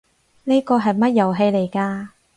[0.45, 2.07] 呢個係乜遊戲嚟㗎？